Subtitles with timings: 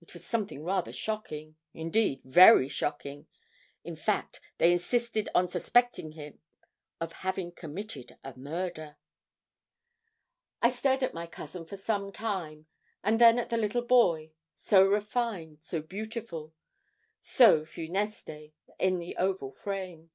[0.00, 3.28] It was something rather shocking indeed, very shocking;
[3.84, 6.40] in fact, they insisted on suspecting him
[7.00, 8.96] of having committed a murder.'
[10.60, 12.66] I stared at my cousin for some time,
[13.04, 16.54] and then at the little boy, so refined, so beautiful,
[17.20, 18.50] so funeste,
[18.80, 20.10] in the oval frame.